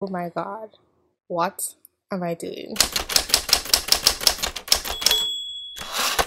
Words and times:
Oh 0.00 0.06
my 0.06 0.28
god. 0.28 0.76
What 1.26 1.74
am 2.12 2.22
I 2.22 2.34
doing? 2.34 2.76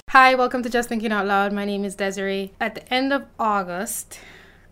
Hi, 0.10 0.36
welcome 0.36 0.62
to 0.64 0.70
Just 0.70 0.90
Thinking 0.90 1.14
Out 1.14 1.26
Loud. 1.26 1.54
My 1.54 1.64
name 1.64 1.86
is 1.86 1.96
Desiree. 1.96 2.52
At 2.60 2.76
the 2.76 2.94
end 2.94 3.14
of 3.14 3.28
August, 3.40 4.20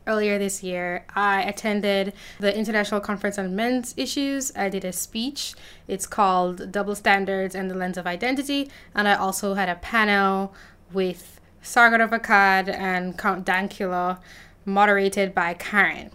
earlier 0.06 0.38
this 0.38 0.64
year, 0.64 1.06
I 1.16 1.44
attended 1.44 2.12
the 2.42 2.54
International 2.54 3.00
Conference 3.00 3.40
on 3.40 3.56
Men's 3.56 3.94
Issues. 3.96 4.52
I 4.54 4.68
did 4.68 4.84
a 4.84 4.92
speech. 4.92 5.54
It's 5.88 6.06
called 6.06 6.70
Double 6.70 6.94
Standards 6.94 7.56
and 7.56 7.72
the 7.72 7.76
Lens 7.76 7.98
of 7.98 8.06
Identity. 8.06 8.70
And 8.94 9.08
I 9.08 9.14
also 9.14 9.54
had 9.54 9.70
a 9.70 9.76
panel 9.76 10.54
with 10.92 11.40
Sargon 11.62 12.02
of 12.02 12.10
Akkad 12.10 12.68
and 12.68 13.18
Count 13.18 13.46
Dankula, 13.46 14.20
moderated 14.66 15.34
by 15.34 15.54
Karen. 15.54 16.12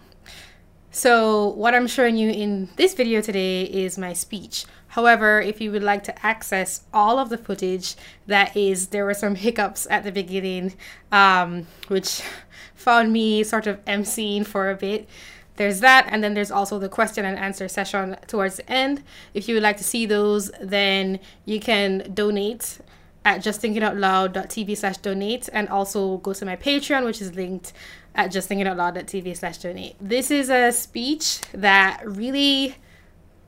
So 0.95 1.47
what 1.47 1.75
I'm 1.75 1.87
showing 1.87 2.15
you 2.15 2.29
in 2.31 2.69
this 2.77 2.93
video 2.93 3.19
today 3.19 3.63
is 3.63 3.97
my 3.97 4.13
speech. 4.13 4.65
However, 4.87 5.41
if 5.41 5.59
you 5.59 5.69
would 5.73 5.83
like 5.83 6.05
to 6.05 6.25
access 6.25 6.85
all 6.93 7.19
of 7.19 7.27
the 7.27 7.37
footage, 7.37 7.95
that 8.27 8.55
is, 8.55 8.87
there 8.87 9.03
were 9.03 9.13
some 9.13 9.35
hiccups 9.35 9.85
at 9.89 10.05
the 10.05 10.11
beginning, 10.13 10.73
um, 11.11 11.67
which 11.89 12.21
found 12.75 13.11
me 13.11 13.43
sort 13.43 13.67
of 13.67 13.83
emceeing 13.83 14.45
for 14.45 14.69
a 14.71 14.75
bit. 14.75 15.09
There's 15.57 15.81
that, 15.81 16.07
and 16.09 16.23
then 16.23 16.33
there's 16.33 16.49
also 16.49 16.79
the 16.79 16.87
question 16.87 17.25
and 17.25 17.37
answer 17.37 17.67
session 17.67 18.15
towards 18.27 18.55
the 18.55 18.71
end. 18.71 19.03
If 19.33 19.49
you 19.49 19.55
would 19.55 19.63
like 19.63 19.75
to 19.77 19.83
see 19.83 20.05
those, 20.05 20.49
then 20.61 21.19
you 21.43 21.59
can 21.59 22.09
donate 22.13 22.79
at 23.25 23.43
justthinkingoutloud.tv 23.43 24.77
slash 24.77 24.97
donate 24.97 25.49
and 25.51 25.67
also 25.67 26.17
go 26.17 26.31
to 26.31 26.45
my 26.45 26.55
Patreon, 26.55 27.03
which 27.03 27.21
is 27.21 27.35
linked 27.35 27.73
at 28.15 28.31
justthinkingoutloud.tv 28.31 29.37
slash 29.37 29.57
donate. 29.59 29.95
This 29.99 30.31
is 30.31 30.49
a 30.49 30.71
speech 30.71 31.41
that 31.53 32.01
really 32.05 32.75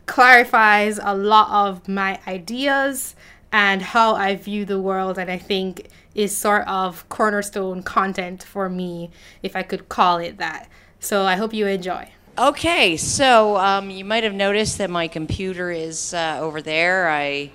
clarifies 0.06 1.00
a 1.02 1.16
lot 1.16 1.50
of 1.50 1.88
my 1.88 2.20
ideas 2.28 3.16
and 3.52 3.82
how 3.82 4.16
I 4.16 4.36
view 4.36 4.66
the 4.66 4.80
world, 4.80 5.18
and 5.18 5.32
I 5.32 5.38
think 5.38 5.88
is 6.14 6.36
sort 6.36 6.68
of 6.68 7.08
cornerstone 7.08 7.82
content 7.82 8.44
for 8.44 8.68
me, 8.68 9.10
if 9.42 9.56
I 9.56 9.64
could 9.64 9.88
call 9.88 10.18
it 10.18 10.38
that. 10.38 10.70
So 11.00 11.24
I 11.24 11.36
hope 11.36 11.54
you 11.54 11.66
enjoy. 11.68 12.12
Okay, 12.38 12.98
so 12.98 13.58
um, 13.58 13.90
you 13.90 14.04
might 14.04 14.24
have 14.24 14.34
noticed 14.34 14.78
that 14.80 14.90
my 14.90 15.08
computer 15.08 15.72
is 15.72 16.14
uh, 16.14 16.38
over 16.42 16.62
there. 16.62 17.10
I 17.10 17.52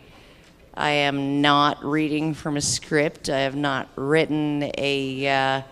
I 0.75 0.91
am 0.91 1.43
not 1.43 1.85
reading 1.85 2.33
from 2.33 2.57
a 2.57 2.63
script. 2.63 3.29
I 3.29 3.41
have 3.41 3.55
not 3.55 3.89
written 3.95 4.71
a 4.79 5.29
uh, 5.29 5.63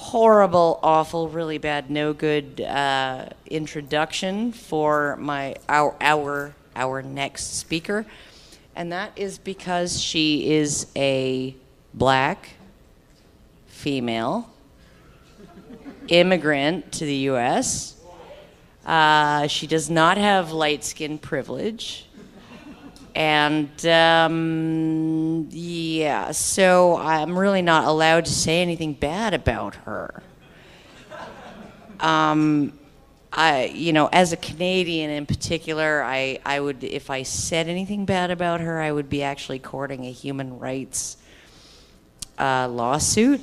horrible, 0.00 0.80
awful, 0.82 1.28
really 1.28 1.58
bad, 1.58 1.90
no 1.90 2.14
good 2.14 2.58
uh, 2.62 3.26
introduction 3.46 4.50
for 4.50 5.14
my 5.16 5.54
our 5.68 5.94
our 6.00 6.54
our 6.74 7.02
next 7.02 7.58
speaker, 7.58 8.06
and 8.74 8.90
that 8.92 9.12
is 9.14 9.36
because 9.36 10.00
she 10.00 10.52
is 10.52 10.86
a 10.96 11.54
black 11.92 12.50
female 13.66 14.48
immigrant 16.08 16.90
to 16.92 17.04
the 17.04 17.16
U.S. 17.32 17.94
Uh, 18.86 19.46
she 19.48 19.66
does 19.66 19.90
not 19.90 20.16
have 20.16 20.50
light 20.50 20.82
skin 20.82 21.18
privilege 21.18 22.06
and 23.20 23.84
um, 23.84 25.46
yeah, 25.50 26.30
so 26.30 26.96
I'm 26.96 27.38
really 27.38 27.60
not 27.60 27.84
allowed 27.84 28.24
to 28.24 28.32
say 28.32 28.62
anything 28.62 28.94
bad 28.94 29.34
about 29.34 29.74
her. 29.74 30.22
Um, 32.00 32.72
I, 33.30 33.66
you 33.74 33.92
know, 33.92 34.08
as 34.10 34.32
a 34.32 34.38
Canadian 34.38 35.10
in 35.10 35.26
particular, 35.26 36.02
I, 36.02 36.38
I 36.46 36.60
would, 36.60 36.82
if 36.82 37.10
I 37.10 37.24
said 37.24 37.68
anything 37.68 38.06
bad 38.06 38.30
about 38.30 38.62
her, 38.62 38.80
I 38.80 38.90
would 38.90 39.10
be 39.10 39.22
actually 39.22 39.58
courting 39.58 40.06
a 40.06 40.10
human 40.10 40.58
rights 40.58 41.18
uh, 42.38 42.68
lawsuit. 42.68 43.42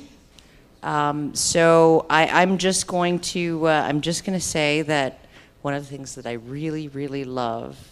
Um, 0.82 1.36
so 1.36 2.04
I, 2.10 2.26
I'm 2.42 2.58
just 2.58 2.88
going 2.88 3.20
to, 3.20 3.68
uh, 3.68 3.84
I'm 3.86 4.00
just 4.00 4.24
going 4.24 4.36
to 4.36 4.44
say 4.44 4.82
that 4.82 5.20
one 5.62 5.74
of 5.74 5.84
the 5.84 5.88
things 5.88 6.16
that 6.16 6.26
I 6.26 6.32
really, 6.32 6.88
really 6.88 7.22
love 7.22 7.87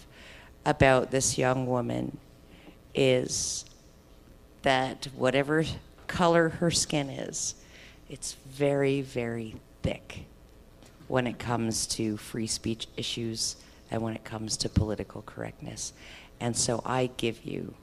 about 0.67 1.13
this 1.13 1.39
young 1.39 1.67
woman 1.67 2.19
is 2.93 3.65
that 4.63 5.07
whatever 5.15 5.65
color 6.09 6.49
her 6.49 6.71
skin 6.73 7.09
is, 7.09 7.55
it's 8.11 8.35
very, 8.49 9.01
very 9.01 9.55
thick 9.83 10.27
when 11.07 11.27
it 11.27 11.39
comes 11.39 11.87
to 11.87 12.17
free 12.17 12.49
speech 12.49 12.89
issues 12.97 13.57
and 13.93 14.03
when 14.03 14.15
it 14.15 14.25
comes 14.25 14.57
to 14.57 14.69
political 14.69 15.23
correctness. 15.23 15.93
And 16.41 16.57
so 16.57 16.83
I 16.85 17.11
give 17.17 17.45
you 17.45 17.75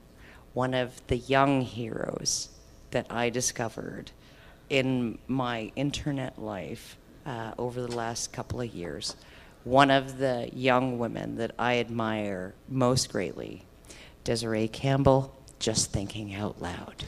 one 0.52 0.74
of 0.74 1.00
the 1.06 1.16
young 1.16 1.62
heroes 1.62 2.50
that 2.90 3.06
I 3.10 3.30
discovered 3.30 4.10
in 4.68 5.18
my 5.26 5.72
internet 5.74 6.38
life 6.38 6.96
uh, 7.24 7.52
over 7.58 7.80
the 7.80 7.96
last 7.96 8.32
couple 8.32 8.60
of 8.60 8.74
years 8.74 9.16
one 9.64 9.90
of 9.90 10.18
the 10.18 10.50
young 10.52 10.98
women 10.98 11.36
that 11.36 11.52
I 11.58 11.78
admire 11.78 12.54
most 12.68 13.10
greatly, 13.10 13.64
Desiree 14.22 14.68
Campbell, 14.68 15.34
just 15.58 15.90
thinking 15.90 16.34
out 16.34 16.60
loud. 16.60 17.04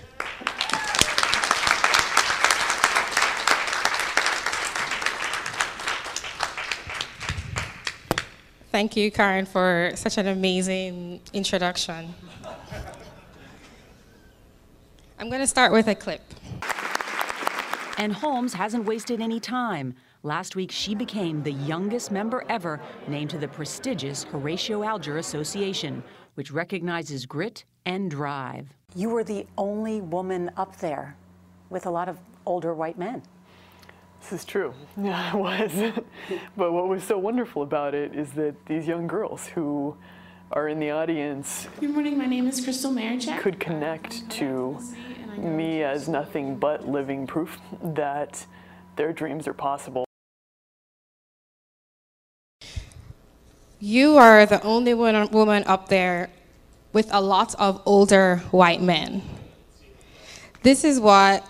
Thank 8.72 8.96
you, 8.96 9.10
Karen, 9.10 9.46
for 9.46 9.92
such 9.94 10.18
an 10.18 10.26
amazing 10.26 11.20
introduction. 11.32 12.14
I'm 15.18 15.28
going 15.28 15.40
to 15.40 15.46
start 15.46 15.72
with 15.72 15.88
a 15.88 15.94
clip. 15.94 16.20
And 17.96 18.12
Holmes 18.12 18.52
hasn't 18.52 18.84
wasted 18.84 19.22
any 19.22 19.40
time. 19.40 19.94
Last 20.26 20.56
week, 20.56 20.72
she 20.72 20.96
became 20.96 21.40
the 21.44 21.52
youngest 21.52 22.10
member 22.10 22.44
ever 22.48 22.80
named 23.06 23.30
to 23.30 23.38
the 23.38 23.46
prestigious 23.46 24.24
Horatio 24.24 24.82
Alger 24.82 25.18
Association, 25.18 26.02
which 26.34 26.50
recognizes 26.50 27.24
grit 27.26 27.64
and 27.84 28.10
drive. 28.10 28.66
You 28.96 29.10
were 29.10 29.22
the 29.22 29.46
only 29.56 30.00
woman 30.00 30.50
up 30.56 30.78
there 30.78 31.14
with 31.70 31.86
a 31.86 31.90
lot 31.90 32.08
of 32.08 32.18
older 32.44 32.74
white 32.74 32.98
men. 32.98 33.22
This 34.20 34.32
is 34.32 34.44
true. 34.44 34.74
Yeah, 35.00 35.30
I 35.32 35.36
was. 35.36 35.70
but 36.56 36.72
what 36.72 36.88
was 36.88 37.04
so 37.04 37.18
wonderful 37.18 37.62
about 37.62 37.94
it 37.94 38.12
is 38.12 38.32
that 38.32 38.56
these 38.66 38.88
young 38.88 39.06
girls 39.06 39.46
who 39.46 39.96
are 40.50 40.66
in 40.66 40.80
the 40.80 40.90
audience 40.90 41.68
Good 41.78 41.90
morning, 41.90 42.18
my 42.18 42.26
name 42.26 42.48
is 42.48 42.60
Crystal 42.60 42.90
Marichak. 42.90 43.38
could 43.42 43.60
connect 43.60 44.28
to 44.30 44.76
me 45.38 45.84
as 45.84 46.08
nothing 46.08 46.56
but 46.56 46.88
living 46.88 47.28
proof 47.28 47.60
that 47.80 48.44
their 48.96 49.12
dreams 49.12 49.46
are 49.46 49.54
possible. 49.54 50.05
You 53.86 54.16
are 54.16 54.46
the 54.46 54.60
only 54.64 54.94
woman 54.94 55.62
up 55.64 55.86
there 55.86 56.28
with 56.92 57.08
a 57.12 57.20
lot 57.20 57.54
of 57.54 57.80
older 57.86 58.38
white 58.50 58.82
men. 58.82 59.22
This 60.64 60.82
is 60.82 60.98
what 60.98 61.46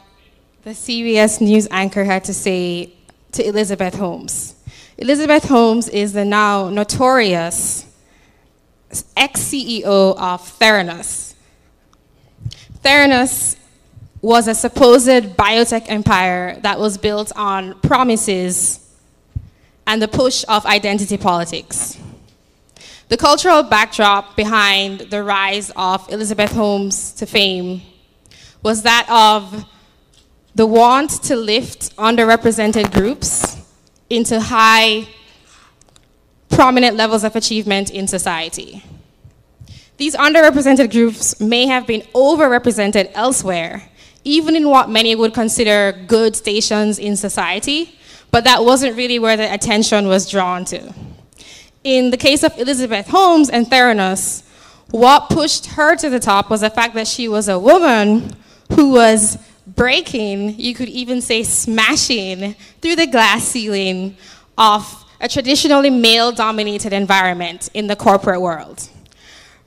the 0.62 0.72
CBS 0.72 1.40
News 1.40 1.66
anchor 1.70 2.04
had 2.04 2.24
to 2.24 2.34
say 2.34 2.92
to 3.32 3.48
Elizabeth 3.48 3.94
Holmes. 3.94 4.54
Elizabeth 4.98 5.48
Holmes 5.48 5.88
is 5.88 6.12
the 6.12 6.26
now 6.26 6.68
notorious 6.68 7.86
ex 9.16 9.40
CEO 9.40 10.14
of 10.18 10.42
Theranos. 10.58 11.32
Theranos 12.84 13.56
was 14.20 14.46
a 14.46 14.54
supposed 14.54 15.38
biotech 15.38 15.86
empire 15.88 16.60
that 16.60 16.78
was 16.78 16.98
built 16.98 17.32
on 17.34 17.80
promises 17.80 18.86
and 19.86 20.02
the 20.02 20.08
push 20.08 20.44
of 20.50 20.66
identity 20.66 21.16
politics. 21.16 21.96
The 23.08 23.16
cultural 23.16 23.62
backdrop 23.62 24.34
behind 24.34 24.98
the 24.98 25.22
rise 25.22 25.70
of 25.76 26.10
Elizabeth 26.12 26.50
Holmes 26.50 27.12
to 27.12 27.26
fame 27.26 27.82
was 28.64 28.82
that 28.82 29.06
of 29.08 29.64
the 30.56 30.66
want 30.66 31.10
to 31.22 31.36
lift 31.36 31.94
underrepresented 31.96 32.92
groups 32.92 33.58
into 34.10 34.40
high, 34.40 35.06
prominent 36.48 36.96
levels 36.96 37.22
of 37.22 37.36
achievement 37.36 37.90
in 37.90 38.08
society. 38.08 38.82
These 39.98 40.16
underrepresented 40.16 40.90
groups 40.90 41.40
may 41.40 41.66
have 41.66 41.86
been 41.86 42.00
overrepresented 42.12 43.12
elsewhere, 43.14 43.88
even 44.24 44.56
in 44.56 44.68
what 44.68 44.90
many 44.90 45.14
would 45.14 45.32
consider 45.32 45.96
good 46.08 46.34
stations 46.34 46.98
in 46.98 47.14
society, 47.14 47.96
but 48.32 48.42
that 48.42 48.64
wasn't 48.64 48.96
really 48.96 49.20
where 49.20 49.36
the 49.36 49.54
attention 49.54 50.08
was 50.08 50.28
drawn 50.28 50.64
to 50.64 50.92
in 51.86 52.10
the 52.10 52.16
case 52.16 52.42
of 52.42 52.58
Elizabeth 52.58 53.06
Holmes 53.06 53.48
and 53.48 53.64
Theranos, 53.64 54.42
what 54.90 55.30
pushed 55.30 55.66
her 55.66 55.94
to 55.94 56.10
the 56.10 56.18
top 56.18 56.50
was 56.50 56.62
the 56.62 56.68
fact 56.68 56.94
that 56.94 57.06
she 57.06 57.28
was 57.28 57.48
a 57.48 57.60
woman 57.60 58.34
who 58.72 58.90
was 58.90 59.38
breaking, 59.68 60.58
you 60.58 60.74
could 60.74 60.88
even 60.88 61.20
say 61.20 61.44
smashing, 61.44 62.56
through 62.82 62.96
the 62.96 63.06
glass 63.06 63.44
ceiling 63.44 64.16
of 64.58 65.04
a 65.20 65.28
traditionally 65.28 65.90
male 65.90 66.32
dominated 66.32 66.92
environment 66.92 67.68
in 67.72 67.86
the 67.86 67.94
corporate 67.94 68.40
world. 68.40 68.88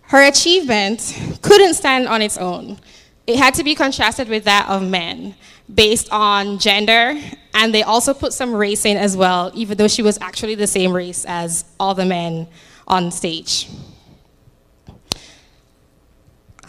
Her 0.02 0.28
achievement 0.28 1.18
couldn't 1.42 1.76
stand 1.76 2.10
on 2.10 2.22
its 2.22 2.38
own. 2.38 2.80
It 3.28 3.38
had 3.38 3.54
to 3.54 3.64
be 3.64 3.76
contrasted 3.76 4.28
with 4.28 4.44
that 4.44 4.68
of 4.68 4.82
men 4.82 5.36
based 5.74 6.10
on 6.12 6.58
gender, 6.60 7.16
and 7.54 7.74
they 7.74 7.84
also 7.84 8.14
put 8.14 8.34
some 8.34 8.54
race 8.54 8.86
in 8.86 8.98
as 8.98 9.16
well, 9.16 9.52
even 9.54 9.78
though 9.78 9.88
she 9.88 10.02
was 10.02 10.18
actually 10.22 10.56
the 10.56 10.68
same 10.68 10.92
race 10.92 11.26
as 11.28 11.66
all 11.80 11.94
the 11.94 12.06
men 12.06 12.48
on 12.88 13.12
stage. 13.12 13.70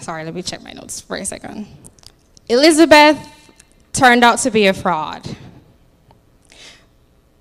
Sorry, 0.00 0.24
let 0.24 0.34
me 0.34 0.42
check 0.42 0.62
my 0.62 0.72
notes 0.72 1.00
for 1.00 1.16
a 1.16 1.24
second. 1.24 1.66
Elizabeth 2.48 3.18
turned 3.92 4.24
out 4.24 4.38
to 4.40 4.50
be 4.50 4.66
a 4.66 4.72
fraud. 4.72 5.36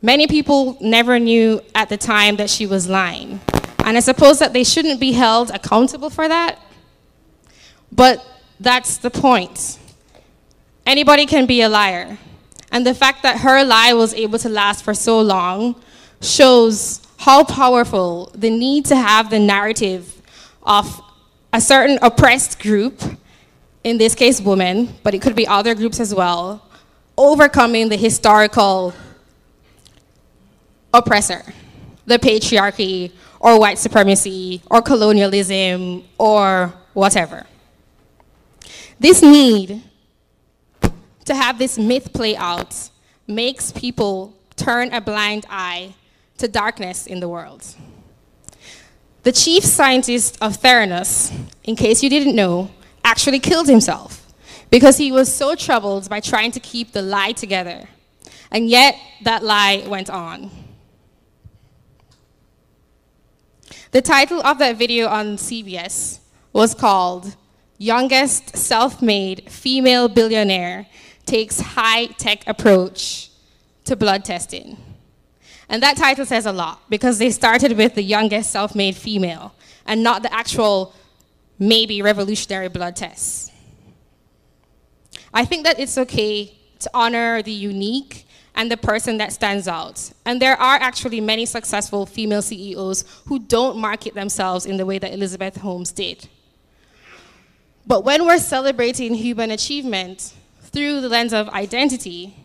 Many 0.01 0.27
people 0.27 0.77
never 0.79 1.19
knew 1.19 1.61
at 1.75 1.89
the 1.89 1.97
time 1.97 2.35
that 2.37 2.49
she 2.49 2.65
was 2.65 2.87
lying. 2.87 3.41
And 3.83 3.97
I 3.97 4.01
suppose 4.01 4.39
that 4.39 4.53
they 4.53 4.63
shouldn't 4.63 4.99
be 4.99 5.13
held 5.13 5.51
accountable 5.51 6.09
for 6.09 6.27
that. 6.27 6.59
But 7.91 8.25
that's 8.59 8.97
the 8.97 9.09
point. 9.09 9.78
Anybody 10.89 11.27
can 11.27 11.45
be 11.45 11.61
a 11.61 11.69
liar. 11.69 12.17
And 12.71 12.83
the 12.83 12.95
fact 12.95 13.21
that 13.21 13.41
her 13.41 13.63
lie 13.63 13.93
was 13.93 14.11
able 14.15 14.39
to 14.39 14.49
last 14.49 14.83
for 14.83 14.95
so 14.95 15.21
long 15.21 15.75
shows 16.19 16.99
how 17.19 17.43
powerful 17.43 18.31
the 18.33 18.49
need 18.49 18.85
to 18.85 18.95
have 18.95 19.29
the 19.29 19.37
narrative 19.37 20.19
of 20.63 20.99
a 21.53 21.61
certain 21.61 21.99
oppressed 22.01 22.59
group, 22.59 23.03
in 23.83 23.99
this 23.99 24.15
case 24.15 24.41
women, 24.41 24.89
but 25.03 25.13
it 25.13 25.21
could 25.21 25.35
be 25.35 25.45
other 25.45 25.75
groups 25.75 25.99
as 25.99 26.15
well, 26.15 26.67
overcoming 27.19 27.89
the 27.89 27.95
historical 27.95 28.91
oppressor, 30.91 31.43
the 32.07 32.17
patriarchy, 32.17 33.11
or 33.39 33.59
white 33.59 33.77
supremacy, 33.77 34.63
or 34.71 34.81
colonialism, 34.81 36.03
or 36.17 36.73
whatever. 36.93 37.45
This 38.99 39.21
need 39.21 39.83
to 41.29 41.35
have 41.35 41.59
this 41.59 41.77
myth 41.77 42.11
play 42.11 42.35
out 42.35 42.89
makes 43.27 43.71
people 43.71 44.35
turn 44.55 44.91
a 44.91 44.99
blind 44.99 45.45
eye 45.47 45.93
to 46.39 46.47
darkness 46.47 47.05
in 47.05 47.19
the 47.19 47.29
world. 47.29 47.63
The 49.21 49.31
chief 49.31 49.63
scientist 49.63 50.39
of 50.41 50.59
Theranos, 50.59 51.31
in 51.63 51.75
case 51.75 52.01
you 52.01 52.09
didn't 52.09 52.35
know, 52.35 52.71
actually 53.03 53.39
killed 53.39 53.67
himself 53.67 54.25
because 54.71 54.97
he 54.97 55.11
was 55.11 55.31
so 55.31 55.53
troubled 55.53 56.09
by 56.09 56.19
trying 56.19 56.51
to 56.51 56.59
keep 56.59 56.93
the 56.93 57.03
lie 57.03 57.33
together. 57.33 57.87
And 58.49 58.67
yet, 58.67 58.95
that 59.21 59.43
lie 59.43 59.83
went 59.87 60.09
on. 60.09 60.49
The 63.91 64.01
title 64.01 64.41
of 64.41 64.57
that 64.57 64.77
video 64.77 65.07
on 65.07 65.37
CBS 65.37 66.21
was 66.53 66.73
called 66.73 67.35
Youngest 67.77 68.57
Self 68.57 68.99
Made 68.99 69.47
Female 69.51 70.07
Billionaire 70.07 70.87
Takes 71.29 71.59
High 71.59 72.07
Tech 72.07 72.41
Approach 72.47 73.29
to 73.85 73.95
Blood 73.95 74.25
Testing. 74.25 74.77
And 75.69 75.83
that 75.83 75.95
title 75.95 76.25
says 76.25 76.47
a 76.47 76.51
lot 76.51 76.81
because 76.89 77.19
they 77.19 77.29
started 77.29 77.77
with 77.77 77.93
the 77.93 78.01
youngest 78.01 78.49
self 78.49 78.73
made 78.73 78.95
female 78.95 79.53
and 79.85 80.01
not 80.01 80.23
the 80.23 80.33
actual 80.33 80.95
maybe 81.59 82.01
revolutionary 82.01 82.67
blood 82.67 82.95
tests. 82.95 83.51
I 85.31 85.45
think 85.45 85.65
that 85.65 85.79
it's 85.79 85.99
okay 85.99 86.57
to 86.79 86.89
honor 86.95 87.43
the 87.43 87.51
unique 87.51 88.25
and 88.55 88.71
the 88.71 88.77
person 88.77 89.17
that 89.17 89.31
stands 89.31 89.67
out. 89.67 90.11
And 90.25 90.41
there 90.41 90.59
are 90.59 90.77
actually 90.77 91.21
many 91.21 91.45
successful 91.45 92.07
female 92.07 92.41
CEOs 92.41 93.05
who 93.27 93.37
don't 93.37 93.77
market 93.77 94.15
themselves 94.15 94.65
in 94.65 94.77
the 94.77 94.85
way 94.87 94.97
that 94.97 95.13
Elizabeth 95.13 95.57
Holmes 95.57 95.91
did. 95.91 96.27
But 97.85 98.03
when 98.03 98.25
we're 98.25 98.39
celebrating 98.39 99.13
human 99.13 99.51
achievement 99.51 100.33
through 100.69 101.01
the 101.01 101.09
lens 101.09 101.33
of 101.33 101.49
identity, 101.49 102.35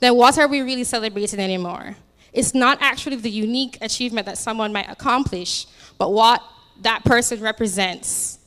then 0.00 0.14
what 0.14 0.38
are 0.38 0.48
we 0.48 0.60
really 0.60 0.84
celebrating 0.84 1.40
anymore? 1.40 1.96
It's 2.32 2.54
not 2.54 2.78
actually 2.80 3.16
the 3.16 3.30
unique 3.30 3.78
achievement 3.80 4.26
that 4.26 4.38
someone 4.38 4.72
might 4.72 4.88
accomplish, 4.88 5.66
but 5.96 6.12
what 6.12 6.42
that 6.82 7.04
person 7.04 7.40
represents. 7.40 8.38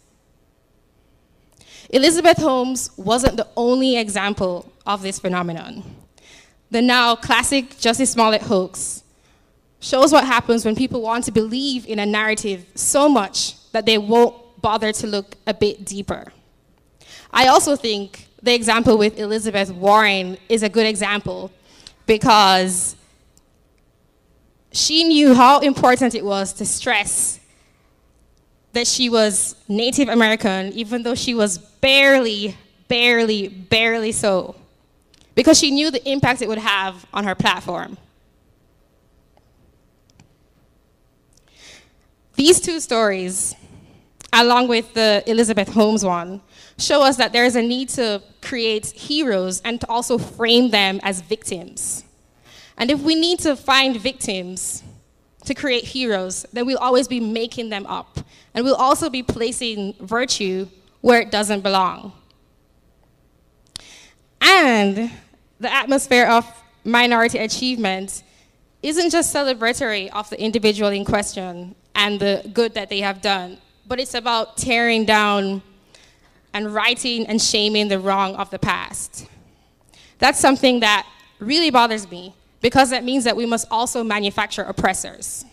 Elizabeth 1.89 2.37
Holmes 2.37 2.91
wasn't 2.95 3.35
the 3.37 3.47
only 3.57 3.97
example 3.97 4.71
of 4.85 5.01
this 5.01 5.19
phenomenon 5.19 5.83
the 6.71 6.81
now 6.81 7.15
classic 7.15 7.69
Jussie 7.71 8.07
Smollett 8.07 8.43
hoax, 8.43 9.03
shows 9.81 10.11
what 10.11 10.25
happens 10.25 10.65
when 10.65 10.75
people 10.75 11.01
want 11.01 11.25
to 11.25 11.31
believe 11.31 11.85
in 11.85 11.99
a 11.99 12.05
narrative 12.05 12.65
so 12.75 13.09
much 13.09 13.55
that 13.71 13.85
they 13.85 13.97
won't 13.97 14.35
bother 14.61 14.93
to 14.93 15.07
look 15.07 15.35
a 15.45 15.53
bit 15.53 15.85
deeper. 15.85 16.31
I 17.31 17.47
also 17.47 17.75
think 17.75 18.27
the 18.43 18.53
example 18.53 18.97
with 18.97 19.19
Elizabeth 19.19 19.71
Warren 19.71 20.37
is 20.49 20.63
a 20.63 20.69
good 20.69 20.85
example 20.85 21.51
because 22.05 22.95
she 24.71 25.03
knew 25.03 25.33
how 25.33 25.59
important 25.59 26.15
it 26.15 26.25
was 26.25 26.53
to 26.53 26.65
stress 26.65 27.39
that 28.73 28.87
she 28.87 29.09
was 29.09 29.55
Native 29.67 30.07
American, 30.07 30.71
even 30.73 31.03
though 31.03 31.15
she 31.15 31.33
was 31.33 31.57
barely, 31.57 32.57
barely, 32.87 33.49
barely 33.49 34.11
so 34.11 34.55
because 35.35 35.59
she 35.59 35.71
knew 35.71 35.91
the 35.91 36.09
impact 36.09 36.41
it 36.41 36.47
would 36.47 36.57
have 36.57 37.05
on 37.13 37.23
her 37.23 37.35
platform. 37.35 37.97
These 42.35 42.59
two 42.59 42.79
stories, 42.79 43.55
along 44.33 44.67
with 44.67 44.93
the 44.93 45.23
Elizabeth 45.27 45.69
Holmes 45.69 46.05
one, 46.05 46.41
show 46.77 47.01
us 47.03 47.17
that 47.17 47.33
there 47.33 47.45
is 47.45 47.55
a 47.55 47.61
need 47.61 47.89
to 47.89 48.21
create 48.41 48.87
heroes 48.87 49.61
and 49.61 49.79
to 49.81 49.87
also 49.87 50.17
frame 50.17 50.69
them 50.71 50.99
as 51.03 51.21
victims. 51.21 52.03
And 52.77 52.89
if 52.89 53.01
we 53.01 53.15
need 53.15 53.39
to 53.39 53.55
find 53.55 53.99
victims 53.99 54.83
to 55.45 55.53
create 55.53 55.83
heroes, 55.83 56.45
then 56.53 56.65
we'll 56.65 56.77
always 56.77 57.07
be 57.07 57.19
making 57.19 57.69
them 57.69 57.85
up. 57.85 58.19
And 58.53 58.63
we'll 58.65 58.75
also 58.75 59.09
be 59.09 59.23
placing 59.23 59.93
virtue 59.99 60.67
where 61.01 61.19
it 61.19 61.31
doesn't 61.31 61.61
belong. 61.61 62.13
And 64.41 65.11
the 65.59 65.71
atmosphere 65.71 66.25
of 66.25 66.45
minority 66.83 67.37
achievement 67.37 68.23
isn't 68.81 69.11
just 69.11 69.33
celebratory 69.33 70.09
of 70.09 70.29
the 70.29 70.41
individual 70.41 70.89
in 70.89 71.05
question 71.05 71.75
and 71.95 72.19
the 72.19 72.49
good 72.53 72.73
that 72.73 72.89
they 72.89 72.99
have 72.99 73.21
done, 73.21 73.57
but 73.87 73.99
it's 73.99 74.13
about 74.13 74.57
tearing 74.57 75.05
down 75.05 75.61
and 76.53 76.73
righting 76.73 77.25
and 77.27 77.41
shaming 77.41 77.87
the 77.87 77.99
wrong 77.99 78.35
of 78.35 78.49
the 78.49 78.59
past. 78.59 79.27
That's 80.19 80.39
something 80.39 80.81
that 80.81 81.07
really 81.39 81.69
bothers 81.71 82.09
me 82.09 82.35
because 82.61 82.89
that 82.91 83.03
means 83.03 83.23
that 83.23 83.35
we 83.35 83.45
must 83.45 83.67
also 83.71 84.03
manufacture 84.03 84.63
oppressors. 84.63 85.45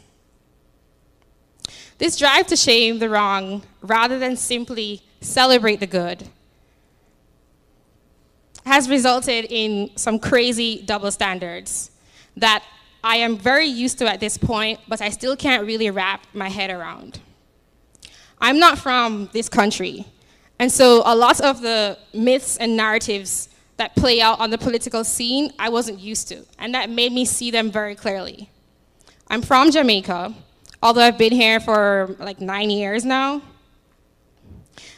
This 1.98 2.16
drive 2.16 2.46
to 2.48 2.56
shame 2.56 2.98
the 2.98 3.08
wrong 3.08 3.62
rather 3.80 4.18
than 4.18 4.36
simply 4.36 5.02
celebrate 5.20 5.80
the 5.80 5.86
good 5.86 6.28
has 8.68 8.88
resulted 8.88 9.46
in 9.48 9.90
some 9.96 10.18
crazy 10.18 10.82
double 10.82 11.10
standards 11.10 11.90
that 12.36 12.62
I 13.02 13.16
am 13.16 13.36
very 13.36 13.66
used 13.66 13.98
to 13.98 14.10
at 14.10 14.20
this 14.20 14.36
point, 14.36 14.80
but 14.86 15.00
I 15.00 15.08
still 15.08 15.36
can't 15.36 15.66
really 15.66 15.90
wrap 15.90 16.26
my 16.34 16.48
head 16.48 16.70
around. 16.70 17.20
I'm 18.40 18.58
not 18.58 18.78
from 18.78 19.28
this 19.32 19.48
country, 19.48 20.06
and 20.58 20.70
so 20.70 21.02
a 21.04 21.14
lot 21.14 21.40
of 21.40 21.60
the 21.60 21.98
myths 22.12 22.56
and 22.56 22.76
narratives 22.76 23.48
that 23.76 23.94
play 23.94 24.20
out 24.20 24.40
on 24.40 24.50
the 24.50 24.58
political 24.58 25.04
scene, 25.04 25.52
I 25.58 25.68
wasn't 25.68 26.00
used 26.00 26.28
to, 26.28 26.44
and 26.58 26.74
that 26.74 26.90
made 26.90 27.12
me 27.12 27.24
see 27.24 27.50
them 27.50 27.70
very 27.70 27.94
clearly. 27.94 28.50
I'm 29.28 29.42
from 29.42 29.70
Jamaica, 29.70 30.34
although 30.82 31.02
I've 31.02 31.18
been 31.18 31.32
here 31.32 31.60
for 31.60 32.16
like 32.18 32.40
nine 32.40 32.70
years 32.70 33.04
now. 33.04 33.42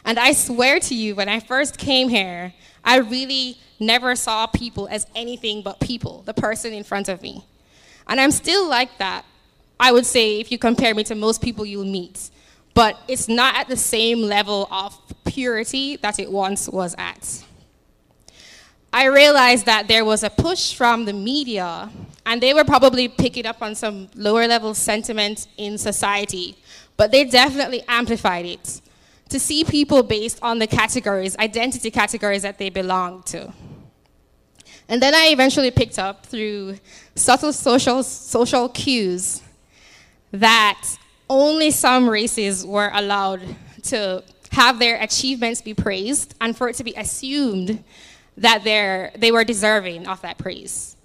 And 0.05 0.19
I 0.19 0.33
swear 0.33 0.81
to 0.81 0.95
you, 0.95 1.15
when 1.15 1.29
I 1.29 1.41
first 1.41 1.77
came 1.77 2.09
here, 2.09 2.55
I 2.85 2.99
really 2.99 3.59
never 3.79 4.15
saw 4.17 4.47
people 4.47 4.89
as 4.91 5.07
anything 5.15 5.63
but 5.63 5.81
people, 5.81 6.23
the 6.23 6.35
person 6.35 6.73
in 6.73 6.85
front 6.85 7.09
of 7.09 7.21
me. 7.23 7.45
And 8.07 8.21
I'm 8.21 8.31
still 8.31 8.69
like 8.69 8.99
that, 8.99 9.25
I 9.79 9.93
would 9.93 10.07
say, 10.07 10.41
if 10.41 10.51
you 10.51 10.59
compare 10.59 10.95
me 10.95 11.05
to 11.05 11.15
most 11.15 11.43
people 11.43 11.67
you'll 11.67 11.85
meet. 11.85 12.31
But 12.75 12.99
it's 13.09 13.29
not 13.29 13.57
at 13.57 13.69
the 13.69 13.77
same 13.77 14.23
level 14.23 14.69
of 14.71 14.99
purity 15.25 15.97
that 15.97 16.19
it 16.19 16.31
once 16.31 16.69
was 16.69 16.95
at. 16.99 17.45
I 18.93 19.05
realized 19.05 19.67
that 19.67 19.87
there 19.87 20.05
was 20.05 20.23
a 20.25 20.31
push 20.31 20.75
from 20.75 21.05
the 21.05 21.13
media, 21.13 21.91
and 22.27 22.41
they 22.41 22.53
were 22.53 22.65
probably 22.65 23.09
picking 23.09 23.47
up 23.47 23.63
on 23.63 23.75
some 23.75 24.09
lower 24.15 24.47
level 24.49 24.75
sentiment 24.75 25.47
in 25.57 25.79
society, 25.79 26.57
but 26.97 27.13
they 27.13 27.25
definitely 27.25 27.83
amplified 27.87 28.47
it 28.47 28.81
to 29.29 29.39
see 29.39 29.63
people 29.63 30.03
based 30.03 30.41
on 30.43 30.59
the 30.59 30.67
categories, 30.67 31.37
identity 31.39 31.91
categories 31.91 32.43
that 32.43 32.59
they 32.59 32.69
belong 32.69 33.23
to. 33.23 33.53
And 34.89 35.01
then 35.01 35.15
I 35.15 35.29
eventually 35.29 35.71
picked 35.71 36.01
up 36.01 36.27
through 36.27 36.79
subtle 37.15 37.53
social, 37.53 38.03
social 38.03 38.69
cues 38.69 39.41
that 40.33 40.83
only 41.31 41.71
some 41.71 42.11
races 42.11 42.67
were 42.67 42.91
allowed 42.93 43.41
to 43.85 44.23
have 44.51 44.81
their 44.81 45.01
achievements 45.01 45.63
be 45.63 45.73
praised 45.73 46.35
and 46.41 46.57
for 46.57 46.69
it 46.69 46.75
to 46.75 46.85
be 46.85 46.93
assumed 46.97 47.83
that 48.37 48.65
they're, 48.65 49.13
were 49.33 49.45
deserving 49.45 50.09
of 50.09 50.21
that 50.23 50.37
praise. 50.39 50.97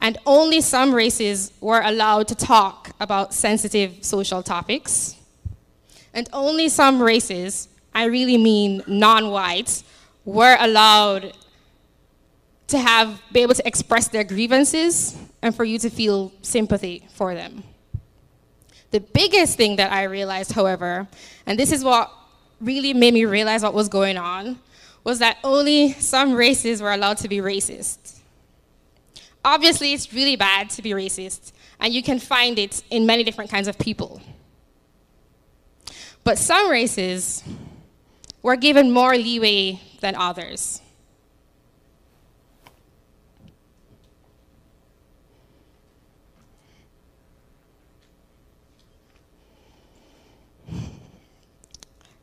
And 0.00 0.16
only 0.26 0.62
some 0.62 0.94
races 0.94 1.52
were 1.60 1.82
allowed 1.82 2.28
to 2.28 2.34
talk 2.34 2.90
about 2.98 3.34
sensitive 3.34 4.04
social 4.04 4.42
topics. 4.42 5.16
And 6.14 6.28
only 6.32 6.68
some 6.68 7.02
races, 7.02 7.68
I 7.94 8.04
really 8.04 8.38
mean 8.38 8.82
non 8.86 9.30
whites, 9.30 9.84
were 10.24 10.56
allowed 10.58 11.34
to 12.68 12.78
have, 12.78 13.20
be 13.32 13.40
able 13.40 13.54
to 13.54 13.66
express 13.66 14.08
their 14.08 14.24
grievances 14.24 15.16
and 15.42 15.54
for 15.54 15.64
you 15.64 15.78
to 15.80 15.90
feel 15.90 16.32
sympathy 16.42 17.06
for 17.12 17.34
them. 17.34 17.64
The 18.90 19.00
biggest 19.00 19.56
thing 19.56 19.76
that 19.76 19.92
I 19.92 20.04
realized, 20.04 20.52
however, 20.52 21.06
and 21.46 21.58
this 21.58 21.72
is 21.72 21.84
what 21.84 22.10
really 22.60 22.94
made 22.94 23.14
me 23.14 23.24
realize 23.24 23.62
what 23.62 23.74
was 23.74 23.88
going 23.88 24.16
on, 24.16 24.58
was 25.04 25.18
that 25.18 25.38
only 25.44 25.92
some 25.92 26.34
races 26.34 26.80
were 26.80 26.92
allowed 26.92 27.18
to 27.18 27.28
be 27.28 27.38
racist. 27.38 28.20
Obviously, 29.44 29.92
it's 29.92 30.12
really 30.12 30.36
bad 30.36 30.70
to 30.70 30.82
be 30.82 30.90
racist, 30.90 31.52
and 31.80 31.92
you 31.92 32.02
can 32.02 32.18
find 32.18 32.58
it 32.58 32.82
in 32.90 33.06
many 33.06 33.24
different 33.24 33.50
kinds 33.50 33.68
of 33.68 33.78
people. 33.78 34.20
But 36.24 36.38
some 36.38 36.70
races 36.70 37.42
were 38.42 38.56
given 38.56 38.90
more 38.90 39.16
leeway 39.16 39.80
than 40.00 40.14
others. 40.14 40.80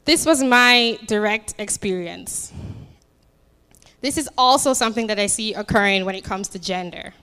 This 0.05 0.25
was 0.25 0.43
my 0.43 0.99
direct 1.07 1.55
experience. 1.57 2.53
This 4.01 4.17
is 4.17 4.29
also 4.37 4.73
something 4.73 5.07
that 5.07 5.19
I 5.19 5.25
see 5.25 5.53
occurring 5.53 6.05
when 6.05 6.13
it 6.13 6.23
comes 6.23 6.47
to 6.49 6.59
gender. 6.59 7.13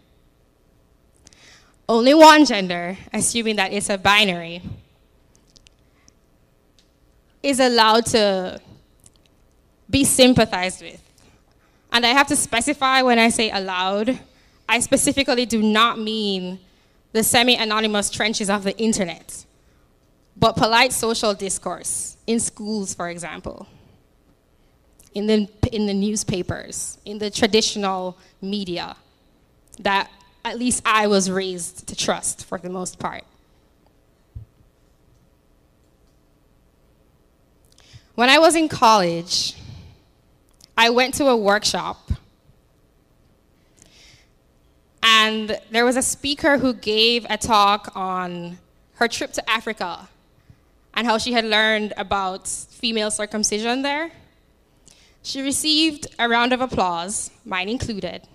Only 1.88 2.14
one 2.14 2.44
gender, 2.44 2.98
assuming 3.12 3.56
that 3.56 3.72
it's 3.72 3.88
a 3.88 3.98
binary, 3.98 4.62
is 7.42 7.60
allowed 7.60 8.06
to 8.06 8.60
be 9.88 10.04
sympathized 10.04 10.82
with. 10.82 11.00
And 11.92 12.06
I 12.06 12.08
have 12.08 12.26
to 12.28 12.36
specify 12.36 13.02
when 13.02 13.18
I 13.18 13.28
say 13.28 13.50
allowed, 13.50 14.18
I 14.68 14.80
specifically 14.80 15.44
do 15.44 15.62
not 15.62 15.98
mean 15.98 16.58
the 17.12 17.22
semi 17.22 17.54
anonymous 17.54 18.10
trenches 18.10 18.48
of 18.48 18.64
the 18.64 18.76
internet, 18.78 19.44
but 20.42 20.56
polite 20.56 20.92
social 20.92 21.34
discourse 21.34 22.16
in 22.26 22.40
schools, 22.40 22.92
for 22.92 23.08
example, 23.08 23.64
in 25.14 25.28
the, 25.28 25.48
in 25.70 25.86
the 25.86 25.94
newspapers, 25.94 26.98
in 27.04 27.18
the 27.18 27.30
traditional 27.30 28.18
media 28.40 28.96
that 29.78 30.10
at 30.44 30.58
least 30.58 30.82
I 30.84 31.06
was 31.06 31.30
raised 31.30 31.86
to 31.86 31.94
trust 31.94 32.44
for 32.44 32.58
the 32.58 32.68
most 32.68 32.98
part. 32.98 33.22
When 38.16 38.28
I 38.28 38.40
was 38.40 38.56
in 38.56 38.68
college, 38.68 39.54
I 40.76 40.90
went 40.90 41.14
to 41.14 41.28
a 41.28 41.36
workshop 41.36 42.10
and 45.04 45.56
there 45.70 45.84
was 45.84 45.96
a 45.96 46.02
speaker 46.02 46.58
who 46.58 46.74
gave 46.74 47.28
a 47.30 47.38
talk 47.38 47.92
on 47.94 48.58
her 48.94 49.06
trip 49.06 49.32
to 49.34 49.48
Africa 49.48 50.08
and 50.94 51.06
how 51.06 51.18
she 51.18 51.32
had 51.32 51.44
learned 51.44 51.92
about 51.96 52.48
female 52.48 53.10
circumcision 53.10 53.82
there. 53.82 54.10
She 55.22 55.40
received 55.40 56.06
a 56.18 56.28
round 56.28 56.52
of 56.52 56.60
applause, 56.60 57.30
mine 57.44 57.68
included. 57.68 58.26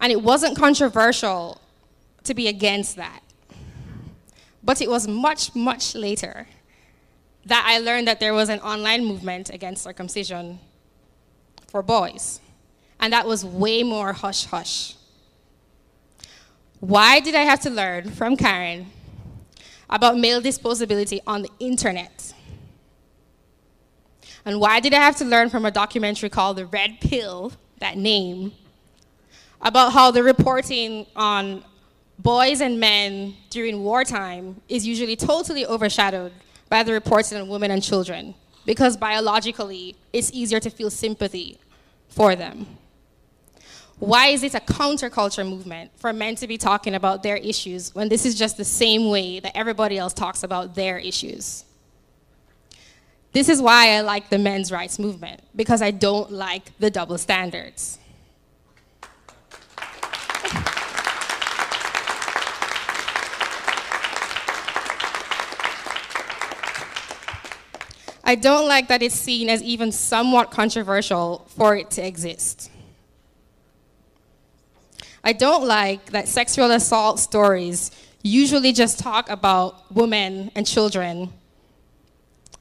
And 0.00 0.12
it 0.12 0.22
wasn't 0.22 0.56
controversial 0.56 1.60
to 2.24 2.34
be 2.34 2.48
against 2.48 2.96
that. 2.96 3.20
But 4.62 4.80
it 4.82 4.90
was 4.90 5.08
much, 5.08 5.54
much 5.54 5.94
later 5.94 6.48
that 7.46 7.64
I 7.66 7.78
learned 7.78 8.08
that 8.08 8.20
there 8.20 8.34
was 8.34 8.48
an 8.48 8.60
online 8.60 9.04
movement 9.04 9.50
against 9.50 9.84
circumcision 9.84 10.58
for 11.68 11.82
boys. 11.82 12.40
And 13.00 13.12
that 13.12 13.26
was 13.26 13.44
way 13.44 13.82
more 13.82 14.12
hush 14.12 14.44
hush. 14.46 14.96
Why 16.80 17.20
did 17.20 17.34
I 17.34 17.42
have 17.42 17.60
to 17.60 17.70
learn 17.70 18.10
from 18.10 18.36
Karen 18.36 18.90
about 19.88 20.18
male 20.18 20.40
disposability 20.40 21.20
on 21.26 21.42
the 21.42 21.50
internet? 21.58 22.32
And 24.44 24.60
why 24.60 24.80
did 24.80 24.94
I 24.94 24.98
have 24.98 25.16
to 25.16 25.24
learn 25.24 25.50
from 25.50 25.64
a 25.64 25.70
documentary 25.70 26.28
called 26.28 26.56
The 26.56 26.66
Red 26.66 27.00
Pill, 27.00 27.52
that 27.78 27.96
name, 27.96 28.52
about 29.60 29.92
how 29.92 30.10
the 30.10 30.22
reporting 30.22 31.06
on 31.16 31.64
boys 32.18 32.60
and 32.60 32.78
men 32.78 33.34
during 33.50 33.82
wartime 33.82 34.60
is 34.68 34.86
usually 34.86 35.16
totally 35.16 35.66
overshadowed 35.66 36.32
by 36.68 36.82
the 36.82 36.92
reporting 36.92 37.38
on 37.38 37.48
women 37.48 37.70
and 37.70 37.82
children 37.82 38.34
because 38.64 38.96
biologically 38.96 39.96
it's 40.12 40.30
easier 40.32 40.60
to 40.60 40.70
feel 40.70 40.90
sympathy 40.90 41.58
for 42.08 42.36
them. 42.36 42.66
Why 43.98 44.26
is 44.26 44.42
it 44.42 44.54
a 44.54 44.60
counterculture 44.60 45.48
movement 45.48 45.90
for 45.96 46.12
men 46.12 46.34
to 46.36 46.46
be 46.46 46.58
talking 46.58 46.94
about 46.94 47.22
their 47.22 47.36
issues 47.36 47.94
when 47.94 48.10
this 48.10 48.26
is 48.26 48.34
just 48.34 48.58
the 48.58 48.64
same 48.64 49.08
way 49.08 49.40
that 49.40 49.56
everybody 49.56 49.96
else 49.96 50.12
talks 50.12 50.42
about 50.42 50.74
their 50.74 50.98
issues? 50.98 51.64
This 53.32 53.48
is 53.48 53.62
why 53.62 53.92
I 53.92 54.02
like 54.02 54.28
the 54.28 54.38
men's 54.38 54.70
rights 54.70 54.98
movement, 54.98 55.40
because 55.54 55.80
I 55.80 55.92
don't 55.92 56.30
like 56.30 56.78
the 56.78 56.90
double 56.90 57.16
standards. 57.16 57.98
I 68.28 68.34
don't 68.34 68.66
like 68.66 68.88
that 68.88 69.02
it's 69.02 69.14
seen 69.14 69.48
as 69.48 69.62
even 69.62 69.92
somewhat 69.92 70.50
controversial 70.50 71.46
for 71.56 71.76
it 71.76 71.90
to 71.92 72.06
exist. 72.06 72.70
I 75.26 75.32
don't 75.32 75.66
like 75.66 76.12
that 76.12 76.28
sexual 76.28 76.70
assault 76.70 77.18
stories 77.18 77.90
usually 78.22 78.72
just 78.72 79.00
talk 79.00 79.28
about 79.28 79.92
women 79.92 80.52
and 80.54 80.64
children, 80.64 81.32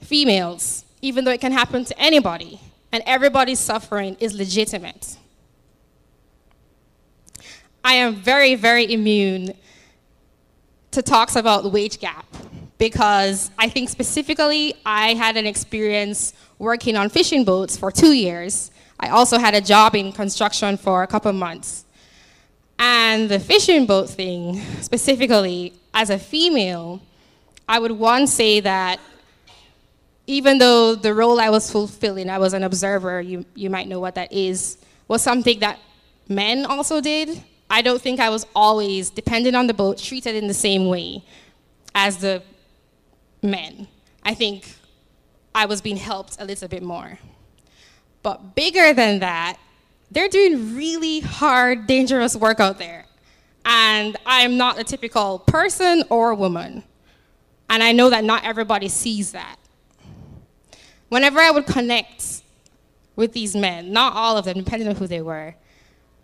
females, 0.02 0.84
even 1.00 1.26
though 1.26 1.32
it 1.32 1.40
can 1.40 1.52
happen 1.52 1.86
to 1.86 2.00
anybody, 2.00 2.60
and 2.92 3.04
everybody's 3.06 3.60
suffering 3.60 4.18
is 4.20 4.34
legitimate. 4.34 5.16
I 7.84 7.94
am 7.94 8.16
very, 8.16 8.56
very 8.56 8.92
immune 8.92 9.54
to 10.90 11.04
talks 11.04 11.36
about 11.36 11.62
the 11.62 11.70
wage 11.70 12.00
gap 12.00 12.26
because 12.80 13.52
I 13.60 13.70
think 13.70 13.90
specifically 13.90 14.74
I 14.84 15.14
had 15.14 15.38
an 15.38 15.46
experience 15.46 16.34
working 16.58 16.96
on 16.98 17.10
fishing 17.10 17.44
boats 17.44 17.78
for 17.78 17.92
two 17.92 18.14
years. 18.14 18.72
I 19.00 19.10
also 19.10 19.38
had 19.38 19.54
a 19.54 19.62
job 19.62 19.94
in 19.94 20.12
construction 20.12 20.78
for 20.78 21.04
a 21.04 21.08
couple 21.08 21.32
months. 21.32 21.85
And 22.78 23.30
the 23.30 23.40
fishing 23.40 23.86
boat 23.86 24.10
thing, 24.10 24.62
specifically, 24.82 25.74
as 25.94 26.10
a 26.10 26.20
female, 26.20 27.02
I 27.68 27.80
would 27.80 27.92
one 27.92 28.28
say 28.28 28.60
that 28.60 29.00
even 30.28 30.58
though 30.58 30.96
the 30.96 31.14
role 31.14 31.40
I 31.40 31.50
was 31.50 31.72
fulfilling, 31.72 32.30
I 32.30 32.40
was 32.40 32.54
an 32.54 32.64
observer, 32.64 33.22
you, 33.22 33.46
you 33.56 33.70
might 33.70 33.88
know 33.88 34.00
what 34.00 34.16
that 34.16 34.34
is, 34.34 34.78
was 35.08 35.22
something 35.22 35.60
that 35.60 35.80
men 36.28 36.66
also 36.66 37.00
did. 37.00 37.44
I 37.70 37.82
don't 37.82 38.02
think 38.02 38.20
I 38.20 38.30
was 38.30 38.46
always, 38.56 39.10
dependent 39.10 39.56
on 39.56 39.68
the 39.68 39.74
boat, 39.74 39.98
treated 39.98 40.36
in 40.36 40.48
the 40.48 40.54
same 40.54 40.88
way 40.88 41.24
as 41.94 42.18
the 42.18 42.44
men. 43.42 43.88
I 44.24 44.34
think 44.34 44.68
I 45.54 45.66
was 45.66 45.82
being 45.82 45.98
helped 45.98 46.38
a 46.40 46.46
little 46.46 46.68
bit 46.68 46.84
more. 46.84 47.20
But 48.24 48.56
bigger 48.56 48.94
than 48.94 49.20
that, 49.20 49.58
they're 50.12 50.30
doing 50.30 50.76
really 50.76 51.20
hard, 51.20 51.88
dangerous 51.88 52.36
work 52.36 52.60
out 52.60 52.78
there. 52.78 53.06
And 53.66 54.16
I'm 54.26 54.58
not 54.58 54.80
a 54.80 54.84
typical 54.84 55.40
person 55.40 56.04
or 56.10 56.34
woman. 56.34 56.84
And 57.70 57.82
I 57.82 57.92
know 57.92 58.10
that 58.12 58.24
not 58.24 58.46
everybody 58.46 58.88
sees 58.88 59.32
that. 59.32 59.58
Whenever 61.10 61.40
I 61.40 61.52
would 61.52 61.66
connect 61.66 62.44
with 63.16 63.34
these 63.34 63.56
men, 63.56 63.92
not 63.92 64.14
all 64.14 64.38
of 64.38 64.46
them, 64.46 64.58
depending 64.58 64.88
on 64.88 64.96
who 64.96 65.08
they 65.08 65.22
were, 65.22 65.56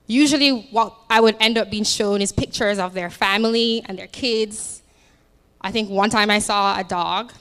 usually 0.06 0.68
what 0.72 0.96
I 1.10 1.20
would 1.20 1.36
end 1.40 1.58
up 1.58 1.72
being 1.72 1.84
shown 1.84 2.22
is 2.22 2.32
pictures 2.32 2.78
of 2.80 2.94
their 2.94 3.10
family 3.10 3.84
and 3.88 3.98
their 3.98 4.08
kids 4.08 4.82
I 5.64 5.72
think 5.72 5.90
one 5.90 6.10
time 6.10 6.32
I 6.32 6.40
saw 6.40 6.78
a 6.78 6.84
dog. 6.84 7.32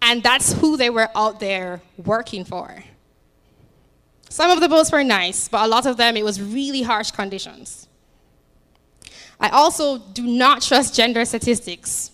And 0.00 0.22
that's 0.22 0.52
who 0.54 0.76
they 0.76 0.90
were 0.90 1.08
out 1.14 1.40
there 1.40 1.82
working 1.96 2.44
for. 2.44 2.82
Some 4.34 4.50
of 4.50 4.58
the 4.58 4.68
boats 4.68 4.90
were 4.90 5.04
nice, 5.04 5.46
but 5.46 5.64
a 5.64 5.68
lot 5.68 5.86
of 5.86 5.96
them, 5.96 6.16
it 6.16 6.24
was 6.24 6.42
really 6.42 6.82
harsh 6.82 7.12
conditions. 7.12 7.86
I 9.38 9.48
also 9.50 9.98
do 9.98 10.26
not 10.26 10.60
trust 10.60 10.92
gender 10.92 11.24
statistics. 11.24 12.10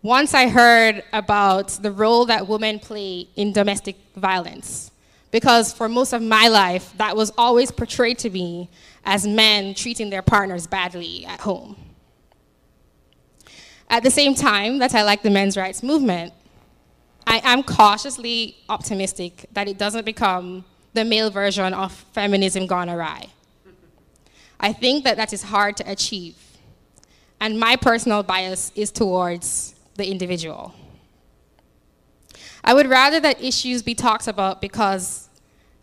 Once 0.00 0.32
I 0.32 0.48
heard 0.48 1.04
about 1.12 1.68
the 1.68 1.92
role 1.92 2.24
that 2.24 2.48
women 2.48 2.78
play 2.78 3.28
in 3.36 3.52
domestic 3.52 3.96
violence, 4.16 4.90
because 5.30 5.70
for 5.70 5.86
most 5.86 6.14
of 6.14 6.22
my 6.22 6.48
life, 6.48 6.94
that 6.96 7.14
was 7.14 7.30
always 7.36 7.70
portrayed 7.70 8.18
to 8.20 8.30
me 8.30 8.70
as 9.04 9.26
men 9.26 9.74
treating 9.74 10.08
their 10.08 10.22
partners 10.22 10.66
badly 10.66 11.26
at 11.26 11.40
home. 11.40 11.76
At 13.90 14.02
the 14.02 14.10
same 14.10 14.34
time 14.34 14.78
that 14.78 14.94
I 14.94 15.02
like 15.02 15.20
the 15.20 15.28
men's 15.28 15.58
rights 15.58 15.82
movement, 15.82 16.32
I 17.26 17.42
am 17.44 17.62
cautiously 17.64 18.56
optimistic 18.70 19.44
that 19.52 19.68
it 19.68 19.76
doesn't 19.76 20.06
become 20.06 20.64
the 20.92 21.04
male 21.04 21.30
version 21.30 21.72
of 21.74 21.92
feminism 22.12 22.66
gone 22.66 22.88
awry. 22.90 23.28
I 24.60 24.72
think 24.72 25.04
that 25.04 25.16
that 25.16 25.32
is 25.32 25.42
hard 25.44 25.76
to 25.78 25.90
achieve. 25.90 26.36
And 27.40 27.58
my 27.58 27.76
personal 27.76 28.22
bias 28.22 28.70
is 28.76 28.92
towards 28.92 29.74
the 29.96 30.08
individual. 30.08 30.74
I 32.64 32.74
would 32.74 32.86
rather 32.88 33.18
that 33.20 33.42
issues 33.42 33.82
be 33.82 33.94
talked 33.94 34.28
about 34.28 34.60
because 34.60 35.28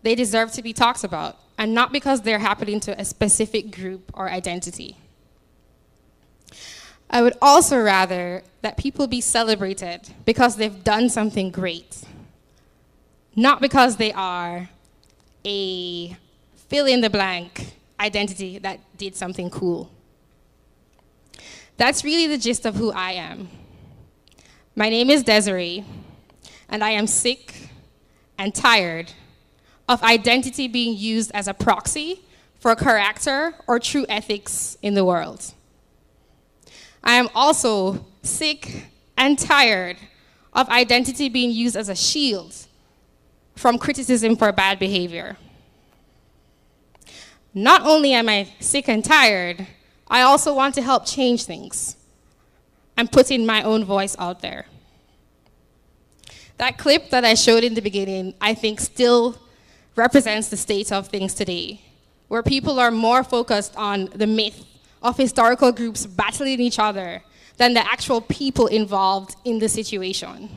they 0.02 0.16
deserve 0.16 0.54
to 0.54 0.62
be 0.62 0.72
talked 0.72 1.04
about 1.04 1.38
and 1.58 1.74
not 1.74 1.92
because 1.92 2.22
they're 2.22 2.40
happening 2.40 2.80
to 2.80 3.00
a 3.00 3.04
specific 3.04 3.76
group 3.76 4.12
or 4.14 4.30
identity. 4.30 4.96
I 7.10 7.22
would 7.22 7.34
also 7.42 7.78
rather 7.82 8.44
that 8.62 8.78
people 8.78 9.08
be 9.08 9.20
celebrated 9.20 10.10
because 10.26 10.56
they've 10.56 10.84
done 10.84 11.10
something 11.10 11.52
great, 11.52 12.04
not 13.36 13.60
because 13.60 13.98
they 13.98 14.14
are 14.14 14.70
a 15.46 16.16
fill 16.68 16.86
in 16.86 17.02
the 17.02 17.10
blank 17.10 17.74
identity 18.00 18.60
that 18.60 18.80
did 18.98 19.16
something 19.16 19.50
cool. 19.50 19.92
That's 21.78 22.04
really 22.04 22.28
the 22.28 22.38
gist 22.38 22.66
of 22.66 22.76
who 22.76 22.92
I 22.92 23.12
am. 23.12 23.50
My 24.76 24.90
name 24.90 25.10
is 25.10 25.24
Desiree, 25.24 25.86
and 26.70 26.84
I 26.84 26.92
am 26.92 27.08
sick 27.08 27.70
and 28.38 28.54
tired 28.54 29.14
of 29.88 30.02
identity 30.04 30.68
being 30.68 30.98
used 30.98 31.32
as 31.34 31.48
a 31.48 31.54
proxy 31.54 32.22
for 32.60 32.76
character 32.76 33.56
or 33.68 33.80
true 33.80 34.06
ethics 34.08 34.78
in 34.82 34.94
the 34.94 35.04
world. 35.04 35.54
I 37.04 37.14
am 37.14 37.30
also 37.34 38.06
sick 38.22 38.88
and 39.18 39.40
tired 39.40 39.98
of 40.54 40.70
identity 40.70 41.30
being 41.30 41.52
used 41.52 41.76
as 41.76 41.90
a 41.90 41.96
shield 41.96 42.56
from 43.60 43.78
criticism 43.78 44.38
for 44.38 44.54
bad 44.54 44.80
behavior. 44.80 45.36
Not 47.54 47.82
only 47.82 48.14
am 48.14 48.30
I 48.30 48.48
sick 48.62 48.88
and 48.88 49.04
tired, 49.04 49.68
I 50.08 50.22
also 50.22 50.56
want 50.56 50.76
to 50.76 50.82
help 50.82 51.06
change 51.06 51.44
things 51.44 51.98
I'm 52.98 53.10
putting 53.10 53.46
my 53.46 53.62
own 53.64 53.84
voice 53.84 54.16
out 54.18 54.42
there. 54.42 54.66
That 56.58 56.78
clip 56.78 57.10
that 57.10 57.26
I 57.26 57.34
showed 57.34 57.66
in 57.66 57.74
the 57.74 57.82
beginning, 57.82 58.34
I 58.40 58.54
think, 58.54 58.80
still 58.80 59.38
represents 59.96 60.48
the 60.48 60.58
state 60.58 60.92
of 60.92 61.10
things 61.10 61.34
today, 61.34 61.82
where 62.30 62.44
people 62.44 62.80
are 62.80 62.92
more 62.92 63.24
focused 63.26 63.76
on 63.76 64.06
the 64.16 64.28
myth 64.28 64.66
of 65.04 65.18
historical 65.18 65.74
groups 65.74 66.06
battling 66.06 66.62
each 66.62 66.80
other 66.80 67.24
than 67.58 67.74
the 67.74 67.86
actual 67.86 68.22
people 68.22 68.68
involved 68.68 69.36
in 69.44 69.60
the 69.60 69.68
situation. 69.68 70.50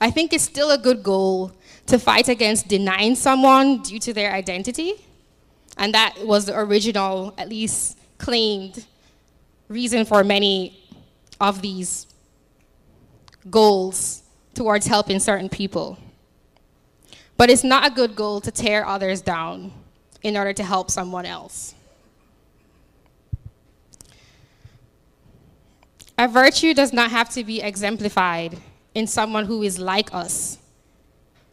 I 0.00 0.10
think 0.10 0.32
it's 0.32 0.44
still 0.44 0.70
a 0.70 0.78
good 0.78 1.02
goal 1.02 1.52
to 1.86 1.98
fight 1.98 2.28
against 2.28 2.68
denying 2.68 3.14
someone 3.14 3.82
due 3.82 3.98
to 3.98 4.12
their 4.12 4.32
identity. 4.32 4.94
And 5.76 5.94
that 5.94 6.24
was 6.24 6.46
the 6.46 6.58
original, 6.58 7.34
at 7.36 7.48
least 7.48 7.98
claimed, 8.18 8.86
reason 9.68 10.04
for 10.04 10.24
many 10.24 10.78
of 11.40 11.62
these 11.62 12.06
goals 13.50 14.22
towards 14.54 14.86
helping 14.86 15.20
certain 15.20 15.48
people. 15.48 15.98
But 17.36 17.50
it's 17.50 17.64
not 17.64 17.90
a 17.90 17.94
good 17.94 18.14
goal 18.16 18.40
to 18.42 18.50
tear 18.50 18.86
others 18.86 19.20
down 19.20 19.72
in 20.22 20.36
order 20.36 20.52
to 20.52 20.62
help 20.62 20.90
someone 20.90 21.24
else. 21.24 21.74
A 26.18 26.28
virtue 26.28 26.74
does 26.74 26.92
not 26.92 27.10
have 27.10 27.30
to 27.30 27.44
be 27.44 27.62
exemplified 27.62 28.58
in 28.94 29.06
someone 29.06 29.44
who 29.44 29.62
is 29.62 29.78
like 29.78 30.12
us 30.12 30.58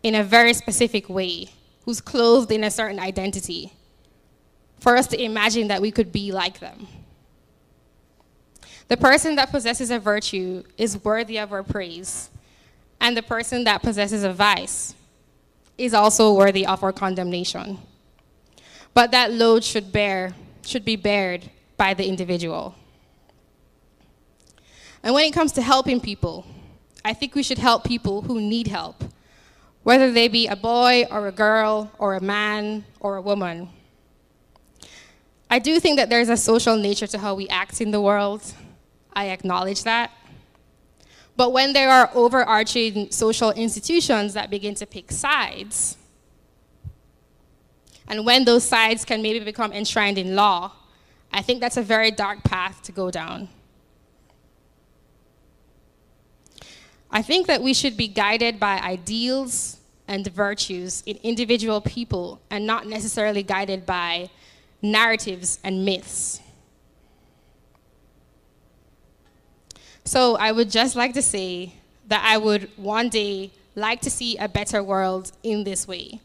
in 0.03 0.15
a 0.15 0.23
very 0.23 0.53
specific 0.53 1.09
way, 1.09 1.49
who's 1.85 2.01
clothed 2.01 2.51
in 2.51 2.63
a 2.63 2.71
certain 2.71 2.99
identity, 2.99 3.71
for 4.79 4.95
us 4.95 5.07
to 5.07 5.21
imagine 5.21 5.67
that 5.67 5.81
we 5.81 5.91
could 5.91 6.11
be 6.11 6.31
like 6.31 6.59
them. 6.59 6.87
The 8.87 8.97
person 8.97 9.35
that 9.35 9.51
possesses 9.51 9.91
a 9.91 9.99
virtue 9.99 10.63
is 10.77 11.03
worthy 11.03 11.37
of 11.37 11.51
our 11.51 11.63
praise, 11.63 12.29
and 13.01 13.17
the 13.17 13.23
person 13.23 13.65
that 13.65 13.81
possesses 13.81 14.23
a 14.23 14.31
vice 14.31 14.95
is 15.77 15.93
also 15.93 16.33
worthy 16.33 16.65
of 16.65 16.83
our 16.83 16.93
condemnation. 16.93 17.79
But 18.93 19.11
that 19.11 19.31
load 19.31 19.63
should 19.63 19.91
bear 19.91 20.33
should 20.65 20.83
be 20.83 20.95
bared 20.95 21.49
by 21.77 21.93
the 21.93 22.05
individual. 22.05 22.75
And 25.03 25.13
when 25.13 25.25
it 25.25 25.33
comes 25.33 25.53
to 25.53 25.61
helping 25.61 26.01
people, 26.01 26.45
I 27.07 27.13
think 27.13 27.35
we 27.35 27.41
should 27.41 27.57
help 27.57 27.85
people 27.85 28.23
who 28.23 28.41
need 28.41 28.67
help 28.67 29.01
whether 29.83 30.11
they 30.11 30.27
be 30.27 30.47
a 30.47 30.55
boy 30.57 31.05
or 31.09 31.29
a 31.29 31.31
girl 31.31 31.89
or 31.97 32.15
a 32.15 32.19
man 32.19 32.83
or 32.99 33.15
a 33.15 33.21
woman. 33.21 33.69
I 35.49 35.59
do 35.59 35.79
think 35.79 35.95
that 35.95 36.09
there's 36.09 36.27
a 36.27 36.35
social 36.35 36.75
nature 36.75 37.07
to 37.07 37.17
how 37.17 37.33
we 37.35 37.47
act 37.47 37.79
in 37.79 37.91
the 37.91 38.01
world. 38.01 38.43
I 39.13 39.27
acknowledge 39.27 39.85
that. 39.85 40.11
But 41.37 41.53
when 41.53 41.71
there 41.71 41.89
are 41.89 42.11
overarching 42.13 43.09
social 43.11 43.51
institutions 43.51 44.33
that 44.33 44.49
begin 44.49 44.75
to 44.75 44.85
pick 44.85 45.09
sides, 45.09 45.95
and 48.09 48.25
when 48.25 48.43
those 48.43 48.65
sides 48.65 49.05
can 49.05 49.21
maybe 49.21 49.39
become 49.39 49.71
enshrined 49.71 50.17
in 50.17 50.35
law, 50.35 50.73
I 51.31 51.41
think 51.41 51.61
that's 51.61 51.77
a 51.77 51.81
very 51.81 52.11
dark 52.11 52.43
path 52.43 52.81
to 52.83 52.91
go 52.91 53.09
down. 53.09 53.47
I 57.09 57.21
think 57.21 57.47
that 57.47 57.61
we 57.61 57.73
should 57.73 57.95
be 57.95 58.07
guided 58.07 58.59
by 58.59 58.79
ideals 58.79 59.77
and 60.07 60.27
virtues 60.27 61.03
in 61.05 61.17
individual 61.23 61.81
people 61.81 62.41
and 62.49 62.65
not 62.65 62.87
necessarily 62.87 63.43
guided 63.43 63.85
by 63.85 64.29
narratives 64.81 65.59
and 65.63 65.85
myths. 65.85 66.41
So 70.03 70.37
I 70.37 70.51
would 70.51 70.69
just 70.69 70.95
like 70.95 71.13
to 71.13 71.21
say 71.21 71.73
that 72.07 72.23
I 72.25 72.37
would 72.37 72.69
one 72.77 73.09
day 73.09 73.51
like 73.75 74.01
to 74.01 74.09
see 74.09 74.37
a 74.37 74.47
better 74.47 74.81
world 74.81 75.31
in 75.43 75.63
this 75.63 75.87
way. 75.87 76.21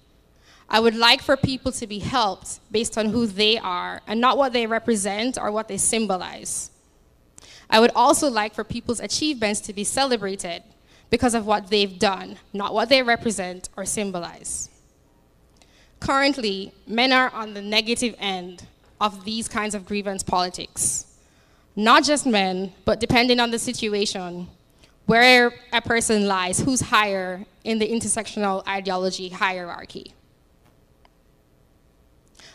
I 0.69 0.81
would 0.81 0.95
like 0.95 1.21
for 1.21 1.37
people 1.37 1.71
to 1.73 1.87
be 1.87 1.99
helped 1.99 2.61
based 2.71 2.97
on 2.97 3.07
who 3.07 3.27
they 3.27 3.59
are 3.59 4.01
and 4.07 4.21
not 4.21 4.39
what 4.39 4.53
they 4.53 4.67
represent 4.67 5.37
or 5.37 5.53
what 5.53 5.69
they 5.69 5.77
symbolize. 5.77 6.71
I 7.73 7.81
would 7.81 7.91
also 7.97 8.29
like 8.29 8.55
for 8.55 8.65
people's 8.65 9.01
achievements 9.01 9.61
to 9.63 9.73
be 9.73 9.83
celebrated 9.83 10.63
because 11.09 11.35
of 11.35 11.47
what 11.47 11.69
they've 11.69 11.99
done, 11.99 12.37
not 12.53 12.75
what 12.75 12.91
they 12.91 13.03
represent 13.03 13.71
or 13.79 13.87
symbolize. 13.87 14.69
Currently, 15.99 16.75
men 16.87 17.13
are 17.13 17.31
on 17.31 17.55
the 17.55 17.63
negative 17.63 18.15
end 18.19 18.67
of 19.01 19.25
these 19.25 19.49
kinds 19.49 19.75
of 19.75 19.87
grievance 19.87 20.23
politics. 20.23 21.07
Not 21.75 22.05
just 22.05 22.27
men, 22.27 22.75
but 22.85 23.01
depending 23.01 23.41
on 23.41 23.51
the 23.51 23.59
situation, 23.59 24.49
where 25.07 25.55
a 25.73 25.81
person 25.81 26.27
lies, 26.29 26.61
who's 26.61 26.81
higher 26.83 27.47
in 27.65 27.79
the 27.79 27.91
intersectional 27.91 28.67
ideology 28.69 29.31
hierarchy. 29.31 30.13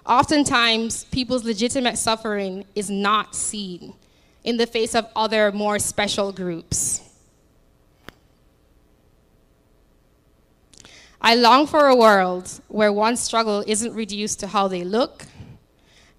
Oftentimes, 0.05 1.05
people's 1.05 1.43
legitimate 1.43 1.97
suffering 1.97 2.65
is 2.75 2.89
not 2.89 3.33
seen 3.33 3.95
in 4.47 4.55
the 4.55 4.65
face 4.65 4.95
of 4.95 5.05
other 5.13 5.51
more 5.51 5.77
special 5.77 6.31
groups. 6.31 7.01
I 11.21 11.35
long 11.35 11.67
for 11.67 11.87
a 11.87 11.95
world 11.95 12.61
where 12.69 12.93
one's 12.93 13.19
struggle 13.19 13.61
isn't 13.67 13.93
reduced 13.93 14.39
to 14.39 14.47
how 14.47 14.69
they 14.69 14.85
look 14.85 15.25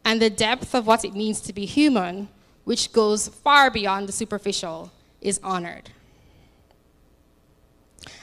and 0.05 0.21
the 0.21 0.29
depth 0.29 0.75
of 0.75 0.87
what 0.87 1.07
it 1.07 1.15
means 1.15 1.41
to 1.41 1.55
be 1.55 1.65
human, 1.65 2.29
which 2.65 2.93
goes 2.93 3.29
far 3.29 3.71
beyond 3.71 4.07
the 4.07 4.13
superficial, 4.13 4.93
is 5.23 5.41
honored. 5.43 5.89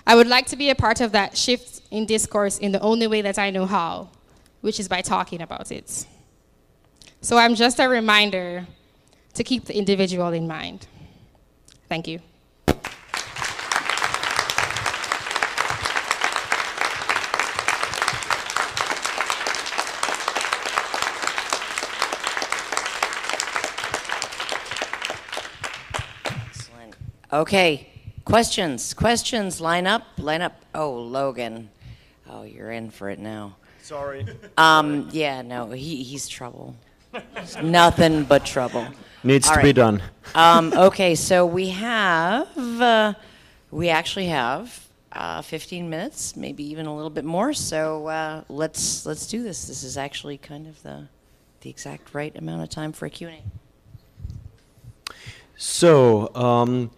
I 0.06 0.16
would 0.16 0.28
like 0.28 0.46
to 0.48 0.56
be 0.56 0.70
a 0.70 0.76
part 0.76 1.02
of 1.02 1.14
that 1.14 1.36
shift 1.36 1.82
in 1.90 2.06
discourse 2.06 2.60
in 2.60 2.72
the 2.74 2.82
only 2.82 3.08
way 3.08 3.24
that 3.24 3.40
I 3.40 3.50
know 3.50 3.66
how, 3.66 4.10
which 4.62 4.80
is 4.80 4.88
by 4.88 5.02
talking 5.02 5.42
about 5.42 5.72
it. 5.72 6.06
So 7.22 7.40
I'm 7.40 7.56
just 7.56 7.80
a 7.80 7.90
reminder 7.90 8.68
to 9.36 9.44
keep 9.44 9.66
the 9.66 9.78
individual 9.78 10.30
in 10.30 10.48
mind. 10.48 10.88
Thank 11.88 12.08
you. 12.08 12.20
Excellent. 26.48 26.96
Okay, 27.32 27.90
questions, 28.24 28.94
questions, 28.94 29.62
line 29.62 29.86
up, 29.86 30.04
line 30.18 30.42
up. 30.42 30.60
Oh, 30.74 30.94
Logan. 30.94 31.70
Oh, 32.28 32.44
you're 32.44 32.72
in 32.72 32.90
for 32.90 33.10
it 33.10 33.20
now. 33.20 33.58
Sorry. 33.82 34.26
Um, 34.58 35.10
yeah, 35.12 35.44
no, 35.44 35.70
he, 35.70 36.02
he's 36.02 36.28
trouble. 36.28 36.76
Nothing 37.62 38.24
but 38.24 38.46
trouble. 38.46 38.88
Needs 39.26 39.50
All 39.50 39.56
to 39.56 39.62
be 39.62 39.70
right. 39.70 39.76
done. 39.76 40.04
Um, 40.36 40.72
okay, 40.74 41.16
so 41.16 41.48
we 41.48 41.70
have, 41.70 42.48
uh, 42.58 43.14
we 43.72 43.90
actually 43.90 44.28
have 44.28 44.88
uh, 45.12 45.42
15 45.42 45.90
minutes, 45.90 46.36
maybe 46.36 46.64
even 46.70 46.86
a 46.86 46.96
little 46.96 47.10
bit 47.10 47.26
more. 47.26 47.52
So 47.52 48.06
uh, 48.08 48.44
let's 48.50 49.04
let's 49.04 49.26
do 49.26 49.42
this. 49.42 49.66
This 49.66 49.84
is 49.84 49.98
actually 49.98 50.38
kind 50.38 50.68
of 50.68 50.82
the 50.84 51.08
the 51.62 51.72
exact 51.72 52.14
right 52.14 52.38
amount 52.38 52.62
of 52.62 52.70
time 52.70 52.92
for 52.92 53.08
a 53.08 53.10
Q&A. 53.10 53.42
So, 55.58 56.36
um, 56.36 56.92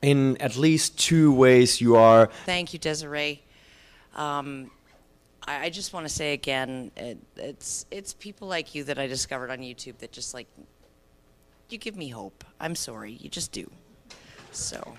in 0.00 0.38
at 0.38 0.56
least 0.56 0.98
two 0.98 1.30
ways, 1.30 1.78
you 1.80 1.96
are 1.96 2.30
Thank 2.46 2.72
you, 2.72 2.78
Desiree. 2.78 3.42
Um, 4.14 4.70
I, 5.46 5.66
I 5.66 5.70
just 5.70 5.92
want 5.92 6.06
to 6.06 6.12
say 6.12 6.32
again, 6.32 6.90
it, 6.96 7.18
it's 7.36 7.84
it's 7.90 8.14
people 8.14 8.48
like 8.48 8.74
you 8.74 8.84
that 8.84 8.98
I 8.98 9.06
discovered 9.06 9.50
on 9.50 9.58
YouTube 9.58 9.98
that 9.98 10.12
just 10.12 10.32
like 10.32 10.46
you 11.72 11.78
give 11.78 11.96
me 11.96 12.08
hope. 12.08 12.44
I'm 12.60 12.74
sorry, 12.74 13.12
you 13.12 13.28
just 13.28 13.52
do. 13.52 13.70
So. 14.52 14.96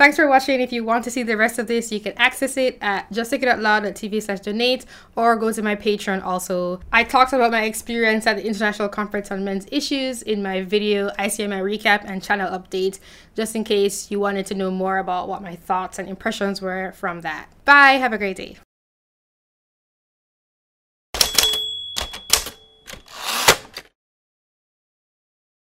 Thanks 0.00 0.16
for 0.16 0.26
watching. 0.26 0.62
If 0.62 0.72
you 0.72 0.82
want 0.82 1.04
to 1.04 1.10
see 1.10 1.22
the 1.22 1.36
rest 1.36 1.58
of 1.58 1.66
this, 1.66 1.92
you 1.92 2.00
can 2.00 2.14
access 2.16 2.56
it 2.56 2.78
at 2.80 3.10
justthinkingoutloud.tv 3.12 4.22
slash 4.22 4.40
donate 4.40 4.86
or 5.14 5.36
go 5.36 5.52
to 5.52 5.60
my 5.60 5.76
Patreon 5.76 6.24
also. 6.24 6.80
I 6.90 7.04
talked 7.04 7.34
about 7.34 7.50
my 7.50 7.64
experience 7.64 8.26
at 8.26 8.38
the 8.38 8.46
International 8.46 8.88
Conference 8.88 9.30
on 9.30 9.44
Men's 9.44 9.66
Issues 9.70 10.22
in 10.22 10.42
my 10.42 10.62
video 10.62 11.10
ICMI 11.18 11.60
recap 11.60 12.04
and 12.06 12.22
channel 12.22 12.50
update, 12.58 12.98
just 13.36 13.54
in 13.54 13.62
case 13.62 14.10
you 14.10 14.18
wanted 14.18 14.46
to 14.46 14.54
know 14.54 14.70
more 14.70 14.96
about 14.96 15.28
what 15.28 15.42
my 15.42 15.54
thoughts 15.54 15.98
and 15.98 16.08
impressions 16.08 16.62
were 16.62 16.92
from 16.92 17.20
that. 17.20 17.50
Bye, 17.66 17.98
have 17.98 18.14
a 18.14 18.18
great 18.18 18.38
day. 18.38 18.56